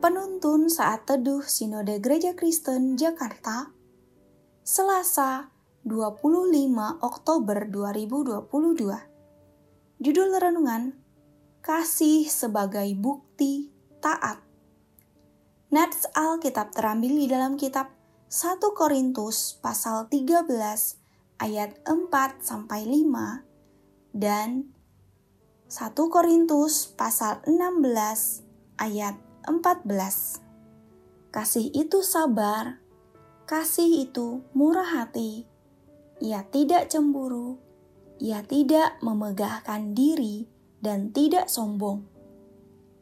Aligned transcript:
Penuntun 0.00 0.72
saat 0.72 1.04
teduh 1.04 1.44
Sinode 1.44 2.00
Gereja 2.00 2.32
Kristen 2.32 2.96
Jakarta, 2.96 3.68
Selasa 4.64 5.52
25 5.84 7.04
Oktober 7.04 7.68
2022. 7.68 10.00
Judul 10.00 10.30
renungan, 10.40 10.96
Kasih 11.60 12.32
sebagai 12.32 12.88
Bukti 12.96 13.68
Taat. 14.00 14.40
Nats 15.68 16.08
Alkitab 16.16 16.72
terambil 16.72 17.20
di 17.20 17.28
dalam 17.28 17.60
kitab 17.60 17.92
1 18.32 18.56
Korintus 18.72 19.60
pasal 19.60 20.08
13 20.08 20.48
ayat 21.44 21.76
4 21.84 22.40
sampai 22.40 22.88
5 22.88 24.16
dan 24.16 24.64
1 25.68 25.92
Korintus 25.92 26.88
pasal 26.88 27.44
16 27.44 28.48
ayat 28.80 29.28
14. 29.46 30.42
Kasih 31.30 31.70
itu 31.72 32.02
sabar, 32.02 32.82
kasih 33.46 34.08
itu 34.08 34.44
murah 34.52 35.00
hati, 35.00 35.46
ia 36.20 36.44
tidak 36.44 36.92
cemburu, 36.92 37.56
ia 38.20 38.44
tidak 38.44 39.00
memegahkan 39.00 39.96
diri 39.96 40.44
dan 40.84 41.08
tidak 41.16 41.48
sombong. 41.48 42.04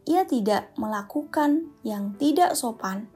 Ia 0.06 0.22
tidak 0.24 0.70
melakukan 0.78 1.74
yang 1.82 2.14
tidak 2.14 2.54
sopan 2.54 3.10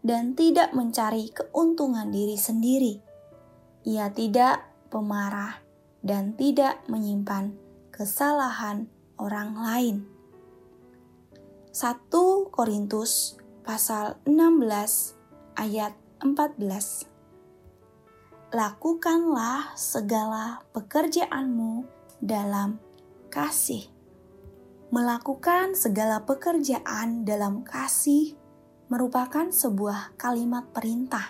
dan 0.00 0.32
tidak 0.32 0.72
mencari 0.72 1.28
keuntungan 1.30 2.08
diri 2.08 2.40
sendiri. 2.40 3.04
Ia 3.84 4.08
tidak 4.10 4.64
pemarah 4.88 5.60
dan 6.00 6.32
tidak 6.34 6.80
menyimpan 6.88 7.54
kesalahan 7.92 8.88
orang 9.20 9.52
lain. 9.60 10.15
1 11.76 12.08
Korintus 12.56 13.36
pasal 13.60 14.16
16 14.24 15.12
ayat 15.60 15.92
14 16.24 16.56
Lakukanlah 18.48 19.76
segala 19.76 20.64
pekerjaanmu 20.72 21.84
dalam 22.24 22.80
kasih. 23.28 23.92
Melakukan 24.88 25.76
segala 25.76 26.24
pekerjaan 26.24 27.28
dalam 27.28 27.60
kasih 27.60 28.32
merupakan 28.88 29.52
sebuah 29.52 30.16
kalimat 30.16 30.72
perintah. 30.72 31.28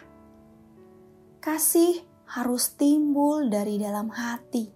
Kasih 1.42 2.06
harus 2.38 2.70
timbul 2.78 3.50
dari 3.50 3.82
dalam 3.82 4.14
hati. 4.14 4.70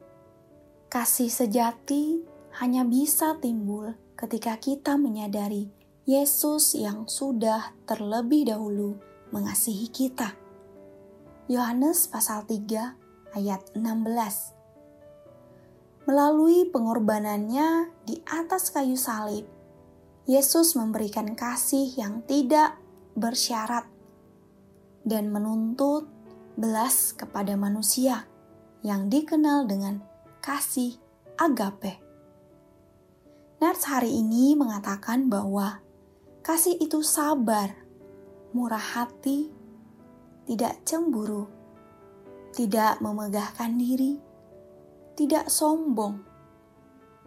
Kasih 0.90 1.30
sejati 1.30 2.26
hanya 2.58 2.82
bisa 2.82 3.38
timbul 3.38 4.09
ketika 4.20 4.60
kita 4.60 5.00
menyadari 5.00 5.72
Yesus 6.04 6.76
yang 6.76 7.08
sudah 7.08 7.72
terlebih 7.88 8.52
dahulu 8.52 9.00
mengasihi 9.32 9.88
kita. 9.88 10.36
Yohanes 11.48 12.04
pasal 12.04 12.44
3 12.44 13.32
ayat 13.32 13.62
16 13.72 16.04
Melalui 16.04 16.68
pengorbanannya 16.68 17.88
di 18.04 18.20
atas 18.28 18.68
kayu 18.68 18.98
salib, 18.98 19.48
Yesus 20.28 20.76
memberikan 20.76 21.32
kasih 21.32 21.88
yang 21.96 22.20
tidak 22.28 22.76
bersyarat 23.16 23.88
dan 25.06 25.32
menuntut 25.32 26.04
belas 26.60 27.16
kepada 27.16 27.56
manusia 27.56 28.28
yang 28.84 29.08
dikenal 29.08 29.64
dengan 29.64 30.04
kasih 30.44 31.00
agape. 31.40 32.09
Nats 33.60 33.92
hari 33.92 34.08
ini 34.08 34.56
mengatakan 34.56 35.28
bahwa 35.28 35.84
kasih 36.40 36.80
itu 36.80 37.04
sabar, 37.04 37.76
murah 38.56 38.80
hati, 38.80 39.52
tidak 40.48 40.80
cemburu, 40.88 41.44
tidak 42.56 43.04
memegahkan 43.04 43.76
diri, 43.76 44.16
tidak 45.12 45.52
sombong, 45.52 46.24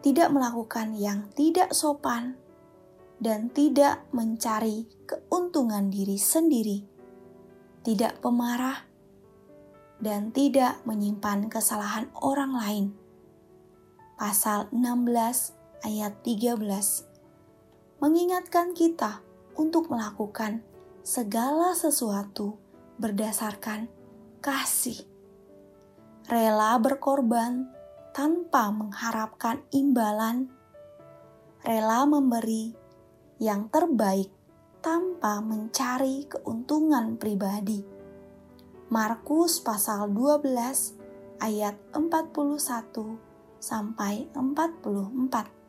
tidak 0.02 0.34
melakukan 0.34 0.98
yang 0.98 1.30
tidak 1.38 1.70
sopan, 1.70 2.34
dan 3.22 3.54
tidak 3.54 4.02
mencari 4.10 4.90
keuntungan 5.06 5.94
diri 5.94 6.18
sendiri, 6.18 6.82
tidak 7.86 8.18
pemarah, 8.26 8.90
dan 10.02 10.34
tidak 10.34 10.82
menyimpan 10.90 11.46
kesalahan 11.46 12.10
orang 12.18 12.58
lain. 12.58 12.86
Pasal 14.18 14.66
16 14.74 15.63
ayat 15.84 16.24
13 16.24 16.64
mengingatkan 18.00 18.72
kita 18.72 19.20
untuk 19.60 19.92
melakukan 19.92 20.64
segala 21.04 21.76
sesuatu 21.76 22.56
berdasarkan 22.96 23.92
kasih. 24.40 25.04
Rela 26.32 26.80
berkorban 26.80 27.68
tanpa 28.16 28.72
mengharapkan 28.72 29.60
imbalan, 29.76 30.48
rela 31.68 32.08
memberi 32.08 32.72
yang 33.44 33.68
terbaik 33.68 34.32
tanpa 34.80 35.44
mencari 35.44 36.32
keuntungan 36.32 37.20
pribadi. 37.20 37.84
Markus 38.88 39.60
pasal 39.60 40.08
12 40.16 41.44
ayat 41.44 41.76
41 41.92 43.20
sampai 43.60 44.32
44 44.32 45.63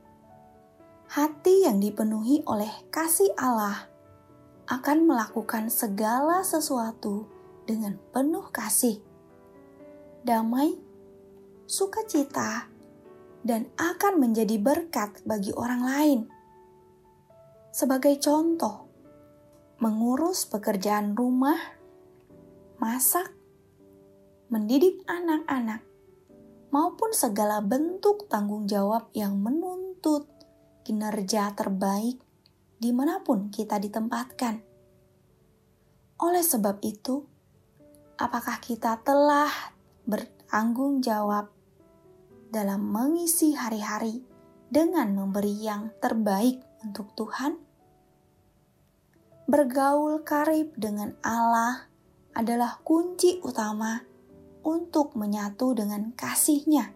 hati 1.09 1.69
yang 1.69 1.81
dipenuhi 1.81 2.41
oleh 2.49 2.71
kasih 2.89 3.31
Allah 3.37 3.89
akan 4.65 5.05
melakukan 5.05 5.69
segala 5.69 6.41
sesuatu 6.41 7.29
dengan 7.69 8.01
penuh 8.13 8.49
kasih, 8.49 9.01
damai, 10.25 10.77
sukacita, 11.69 12.69
dan 13.45 13.69
akan 13.77 14.21
menjadi 14.21 14.57
berkat 14.57 15.21
bagi 15.29 15.53
orang 15.53 15.83
lain. 15.85 16.21
Sebagai 17.75 18.17
contoh, 18.21 18.89
mengurus 19.85 20.49
pekerjaan 20.49 21.13
rumah, 21.13 21.59
masak, 22.81 23.37
mendidik 24.49 25.05
anak-anak, 25.05 25.85
maupun 26.73 27.13
segala 27.13 27.61
bentuk 27.61 28.27
tanggung 28.33 28.65
jawab 28.65 29.13
yang 29.13 29.37
menuntut 29.39 30.34
kinerja 30.85 31.57
terbaik 31.57 32.21
di 32.79 32.93
mana 32.93 33.25
pun 33.25 33.49
kita 33.49 33.81
ditempatkan. 33.81 34.61
Oleh 36.21 36.45
sebab 36.45 36.85
itu, 36.85 37.25
apakah 38.21 38.61
kita 38.61 39.01
telah 39.01 39.51
bertanggung 40.05 41.01
jawab 41.01 41.49
dalam 42.53 42.87
mengisi 42.87 43.57
hari-hari 43.57 44.23
dengan 44.69 45.17
memberi 45.17 45.57
yang 45.59 45.91
terbaik 45.99 46.61
untuk 46.85 47.11
Tuhan? 47.17 47.57
Bergaul 49.45 50.21
karib 50.25 50.73
dengan 50.77 51.17
Allah 51.25 51.89
adalah 52.37 52.81
kunci 52.85 53.41
utama 53.41 54.01
untuk 54.65 55.13
menyatu 55.17 55.77
dengan 55.77 56.17
kasihnya, 56.17 56.93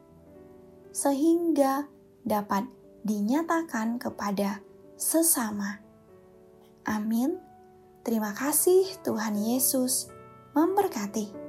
sehingga 0.93 1.85
dapat 2.25 2.78
dinyatakan 3.09 3.97
kepada 3.97 4.61
sesama. 5.01 5.81
Amin. 6.85 7.41
Terima 8.05 8.37
kasih, 8.37 8.85
Tuhan 9.01 9.41
Yesus 9.41 10.13
memberkati. 10.53 11.48